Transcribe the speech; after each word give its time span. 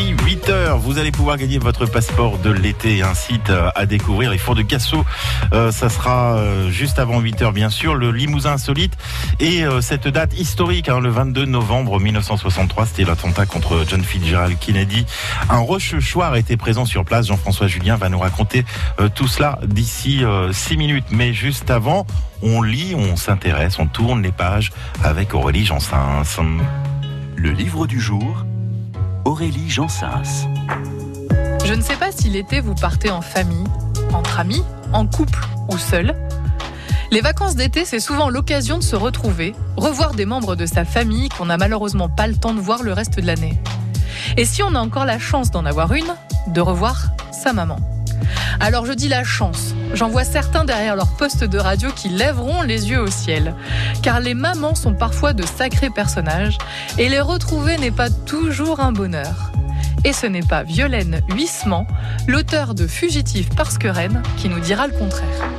d'ici 0.00 0.14
8 0.24 0.48
heures. 0.48 0.78
Vous 0.78 0.98
allez 0.98 1.10
pouvoir 1.10 1.36
gagner 1.36 1.58
votre 1.58 1.86
passeport 1.86 2.38
de 2.38 2.50
l'été, 2.50 3.02
un 3.02 3.14
site 3.14 3.50
euh, 3.50 3.70
à 3.74 3.86
découvrir, 3.86 4.30
les 4.30 4.38
Fours 4.38 4.54
de 4.54 4.62
Cassot. 4.62 5.04
Euh, 5.52 5.72
ça 5.72 5.88
sera 5.88 6.36
euh, 6.36 6.70
juste 6.70 6.98
avant 6.98 7.20
8 7.20 7.42
heures, 7.42 7.52
bien 7.52 7.70
sûr, 7.70 7.94
le 7.94 8.10
Limousin 8.10 8.52
insolite 8.52 8.96
et 9.38 9.64
cette 9.80 10.08
date 10.08 10.38
historique, 10.38 10.88
hein, 10.88 11.00
le 11.00 11.08
22 11.08 11.44
novembre 11.44 11.98
1963, 11.98 12.86
c'était 12.86 13.04
l'attentat 13.04 13.46
contre 13.46 13.84
John 13.88 14.02
Fitzgerald 14.02 14.58
Kennedy. 14.58 15.06
Un 15.48 15.58
rochechouart 15.58 16.36
était 16.36 16.56
présent 16.56 16.84
sur 16.84 17.04
place. 17.04 17.26
Jean-François 17.26 17.66
Julien 17.66 17.96
va 17.96 18.08
nous 18.08 18.18
raconter 18.18 18.64
tout 19.14 19.28
cela 19.28 19.58
d'ici 19.64 20.22
6 20.52 20.76
minutes. 20.76 21.06
Mais 21.10 21.32
juste 21.32 21.70
avant, 21.70 22.06
on 22.42 22.62
lit, 22.62 22.94
on 22.94 23.16
s'intéresse, 23.16 23.78
on 23.78 23.86
tourne 23.86 24.22
les 24.22 24.32
pages 24.32 24.72
avec 25.02 25.34
Aurélie 25.34 25.64
Jansens. 25.64 26.42
Le 27.36 27.50
livre 27.50 27.86
du 27.86 28.00
jour, 28.00 28.44
Aurélie 29.24 29.68
Jansens. 29.68 30.48
Je 31.64 31.74
ne 31.74 31.82
sais 31.82 31.96
pas 31.96 32.10
si 32.10 32.28
l'été 32.30 32.60
vous 32.60 32.74
partez 32.74 33.10
en 33.10 33.20
famille, 33.20 33.66
entre 34.12 34.40
amis, 34.40 34.62
en 34.92 35.06
couple 35.06 35.40
ou 35.68 35.78
seul. 35.78 36.14
Les 37.10 37.20
vacances 37.20 37.54
d'été, 37.54 37.84
c'est 37.84 38.00
souvent 38.00 38.30
l'occasion 38.30 38.78
de 38.78 38.82
se 38.82 38.96
retrouver, 38.96 39.54
revoir 39.76 40.14
des 40.14 40.24
membres 40.24 40.56
de 40.56 40.66
sa 40.66 40.84
famille 40.84 41.28
qu'on 41.28 41.46
n'a 41.46 41.56
malheureusement 41.56 42.08
pas 42.08 42.26
le 42.26 42.36
temps 42.36 42.54
de 42.54 42.60
voir 42.60 42.82
le 42.82 42.92
reste 42.92 43.18
de 43.18 43.26
l'année. 43.26 43.60
Et 44.36 44.44
si 44.44 44.62
on 44.62 44.74
a 44.74 44.78
encore 44.78 45.04
la 45.04 45.18
chance 45.18 45.50
d'en 45.50 45.64
avoir 45.66 45.92
une, 45.92 46.14
de 46.48 46.60
revoir 46.60 47.10
sa 47.32 47.52
maman. 47.52 47.76
Alors 48.58 48.86
je 48.86 48.92
dis 48.92 49.08
la 49.08 49.24
chance. 49.24 49.74
J'en 49.92 50.08
vois 50.08 50.24
certains 50.24 50.64
derrière 50.64 50.96
leur 50.96 51.16
poste 51.16 51.44
de 51.44 51.58
radio 51.58 51.90
qui 51.90 52.08
lèveront 52.08 52.62
les 52.62 52.90
yeux 52.90 53.00
au 53.00 53.10
ciel. 53.10 53.54
Car 54.02 54.20
les 54.20 54.34
mamans 54.34 54.74
sont 54.74 54.94
parfois 54.94 55.32
de 55.32 55.44
sacrés 55.44 55.90
personnages 55.90 56.58
et 56.98 57.08
les 57.08 57.20
retrouver 57.20 57.76
n'est 57.76 57.90
pas 57.90 58.10
toujours 58.10 58.80
un 58.80 58.92
bonheur. 58.92 59.52
Et 60.04 60.12
ce 60.12 60.26
n'est 60.26 60.42
pas 60.42 60.62
Violaine 60.62 61.20
Huissement, 61.30 61.86
l'auteur 62.26 62.74
de 62.74 62.86
Fugitif 62.86 63.48
parce 63.56 63.78
que 63.78 63.88
reine, 63.88 64.22
qui 64.38 64.48
nous 64.48 64.60
dira 64.60 64.86
le 64.86 64.96
contraire. 64.96 65.50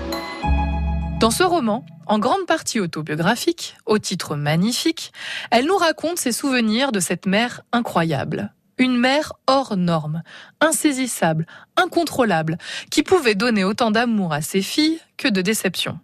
Dans 1.19 1.31
ce 1.31 1.43
roman, 1.43 1.85
en 2.07 2.17
grande 2.17 2.47
partie 2.47 2.79
autobiographique, 2.79 3.75
au 3.85 3.99
titre 3.99 4.35
magnifique, 4.35 5.11
elle 5.51 5.65
nous 5.65 5.77
raconte 5.77 6.17
ses 6.17 6.31
souvenirs 6.31 6.91
de 6.91 6.99
cette 6.99 7.27
mère 7.27 7.61
incroyable 7.71 8.51
une 8.81 8.97
mère 8.97 9.33
hors 9.45 9.77
norme, 9.77 10.23
insaisissable, 10.59 11.45
incontrôlable, 11.77 12.57
qui 12.89 13.03
pouvait 13.03 13.35
donner 13.35 13.63
autant 13.63 13.91
d'amour 13.91 14.33
à 14.33 14.41
ses 14.41 14.63
filles 14.63 14.99
que 15.17 15.27
de 15.27 15.43
déception. 15.43 15.99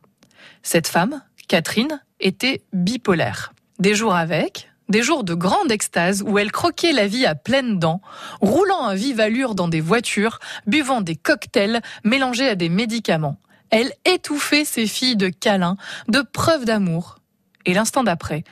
Cette 0.62 0.88
femme, 0.88 1.24
Catherine, 1.48 2.02
était 2.20 2.62
bipolaire. 2.74 3.54
Des 3.80 3.96
jours 3.96 4.14
avec, 4.14 4.70
des 4.90 5.02
jours 5.02 5.24
de 5.24 5.34
grande 5.34 5.72
extase 5.72 6.22
où 6.22 6.38
elle 6.38 6.52
croquait 6.52 6.94
la 6.94 7.08
vie 7.08 7.26
à 7.26 7.34
pleines 7.34 7.80
dents, 7.80 8.00
roulant 8.42 8.86
à 8.86 8.94
vive 8.94 9.20
allure 9.20 9.56
dans 9.56 9.68
des 9.68 9.82
voitures, 9.82 10.38
buvant 10.68 11.02
des 11.02 11.16
cocktails 11.16 11.82
mélangés 12.04 12.48
à 12.48 12.56
des 12.56 12.70
médicaments. 12.70 13.38
Elle 13.72 13.92
étouffait 14.06 14.66
ses 14.66 14.86
filles 14.86 15.18
de 15.18 15.30
câlins, 15.30 15.78
de 16.10 16.22
preuves 16.22 16.66
d'amour. 16.66 17.18
Et 17.66 17.74
l'instant 17.74 18.04
d'après, 18.04 18.44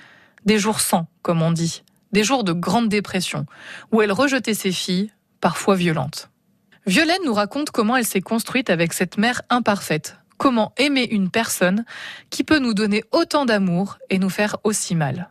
des 0.46 0.58
jours 0.58 0.80
sans, 0.80 1.06
comme 1.22 1.44
on 1.44 1.52
dit, 1.52 1.84
des 2.16 2.24
jours 2.24 2.46
de 2.46 2.54
grande 2.54 2.88
dépression, 2.88 3.46
où 3.92 4.02
elle 4.02 4.14
rejetait 4.14 4.54
ses 4.54 4.72
filles, 4.72 5.12
parfois 5.42 5.76
violentes. 5.76 6.30
Violaine 6.86 7.26
nous 7.26 7.34
raconte 7.34 7.72
comment 7.72 7.98
elle 7.98 8.06
s'est 8.06 8.22
construite 8.22 8.70
avec 8.70 8.94
cette 8.94 9.18
mère 9.18 9.42
imparfaite, 9.50 10.16
comment 10.38 10.72
aimer 10.78 11.06
une 11.12 11.30
personne 11.30 11.84
qui 12.30 12.46
peut 12.46 12.60
nous 12.60 12.74
donner 12.74 13.04
autant 13.12 13.46
d'amour 13.46 13.98
et 14.10 14.18
nous 14.18 14.30
faire 14.30 14.56
aussi 14.64 14.96
mal. 14.96 15.30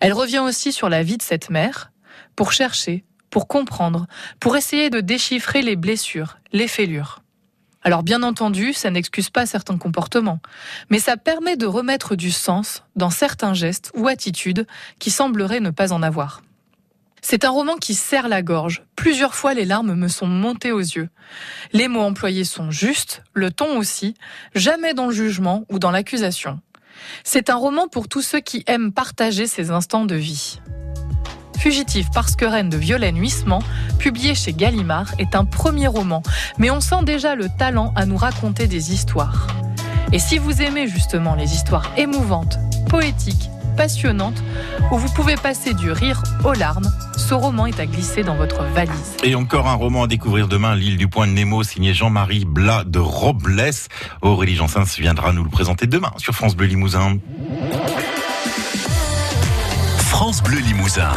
Elle 0.00 0.14
revient 0.14 0.38
aussi 0.38 0.72
sur 0.72 0.88
la 0.88 1.02
vie 1.02 1.18
de 1.18 1.22
cette 1.22 1.50
mère 1.50 1.92
pour 2.34 2.52
chercher, 2.52 3.04
pour 3.28 3.46
comprendre, 3.46 4.06
pour 4.40 4.56
essayer 4.56 4.88
de 4.88 5.00
déchiffrer 5.00 5.60
les 5.60 5.76
blessures, 5.76 6.38
les 6.54 6.68
fêlures. 6.68 7.22
Alors 7.84 8.02
bien 8.02 8.22
entendu, 8.22 8.72
ça 8.72 8.90
n'excuse 8.90 9.30
pas 9.30 9.44
certains 9.44 9.76
comportements, 9.76 10.40
mais 10.88 11.00
ça 11.00 11.16
permet 11.16 11.56
de 11.56 11.66
remettre 11.66 12.14
du 12.14 12.30
sens 12.30 12.84
dans 12.94 13.10
certains 13.10 13.54
gestes 13.54 13.90
ou 13.94 14.06
attitudes 14.06 14.66
qui 14.98 15.10
sembleraient 15.10 15.60
ne 15.60 15.70
pas 15.70 15.92
en 15.92 16.02
avoir. 16.02 16.42
C'est 17.24 17.44
un 17.44 17.50
roman 17.50 17.76
qui 17.76 17.94
serre 17.94 18.28
la 18.28 18.42
gorge. 18.42 18.82
Plusieurs 18.96 19.34
fois 19.34 19.54
les 19.54 19.64
larmes 19.64 19.94
me 19.94 20.08
sont 20.08 20.26
montées 20.26 20.72
aux 20.72 20.80
yeux. 20.80 21.08
Les 21.72 21.88
mots 21.88 22.02
employés 22.02 22.44
sont 22.44 22.70
justes, 22.70 23.22
le 23.32 23.50
ton 23.50 23.78
aussi, 23.78 24.14
jamais 24.54 24.94
dans 24.94 25.06
le 25.06 25.12
jugement 25.12 25.64
ou 25.68 25.78
dans 25.78 25.92
l'accusation. 25.92 26.60
C'est 27.24 27.50
un 27.50 27.56
roman 27.56 27.88
pour 27.88 28.08
tous 28.08 28.22
ceux 28.22 28.40
qui 28.40 28.64
aiment 28.66 28.92
partager 28.92 29.46
ces 29.46 29.70
instants 29.70 30.04
de 30.04 30.16
vie. 30.16 30.60
Fugitive 31.58 32.08
parce 32.12 32.34
que 32.34 32.44
reine 32.44 32.70
de 32.70 32.76
Violaine 32.76 33.18
Huissement, 33.18 33.62
publié 34.02 34.34
chez 34.34 34.52
Gallimard, 34.52 35.14
est 35.20 35.36
un 35.36 35.44
premier 35.44 35.86
roman, 35.86 36.24
mais 36.58 36.70
on 36.70 36.80
sent 36.80 37.04
déjà 37.04 37.36
le 37.36 37.46
talent 37.48 37.92
à 37.94 38.04
nous 38.04 38.16
raconter 38.16 38.66
des 38.66 38.92
histoires. 38.92 39.46
Et 40.10 40.18
si 40.18 40.38
vous 40.38 40.60
aimez 40.60 40.88
justement 40.88 41.36
les 41.36 41.54
histoires 41.54 41.88
émouvantes, 41.96 42.58
poétiques, 42.88 43.48
passionnantes, 43.76 44.42
où 44.90 44.98
vous 44.98 45.08
pouvez 45.14 45.36
passer 45.36 45.72
du 45.72 45.92
rire 45.92 46.20
aux 46.44 46.52
larmes, 46.52 46.90
ce 47.16 47.32
roman 47.32 47.66
est 47.66 47.78
à 47.78 47.86
glisser 47.86 48.24
dans 48.24 48.34
votre 48.34 48.64
valise. 48.74 49.16
Et 49.22 49.36
encore 49.36 49.68
un 49.68 49.74
roman 49.74 50.02
à 50.02 50.06
découvrir 50.08 50.48
demain, 50.48 50.74
L'île 50.74 50.96
du 50.96 51.06
Point 51.06 51.28
de 51.28 51.32
Nemo, 51.32 51.62
signé 51.62 51.94
Jean-Marie 51.94 52.44
Blas 52.44 52.82
de 52.84 52.98
Robles. 52.98 53.70
Aurélie 54.20 54.56
Jansens 54.56 54.98
viendra 54.98 55.32
nous 55.32 55.44
le 55.44 55.50
présenter 55.50 55.86
demain 55.86 56.10
sur 56.16 56.34
France 56.34 56.56
Bleu 56.56 56.66
Limousin. 56.66 57.18
France 59.98 60.42
Bleu 60.42 60.58
Limousin. 60.58 61.12